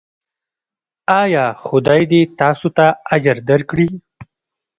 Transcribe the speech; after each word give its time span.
ایا 1.21 1.45
خدای 1.65 2.01
دې 2.11 2.21
تاسو 2.39 2.67
ته 2.77 2.85
اجر 3.15 3.37
درکړي؟ 3.49 3.87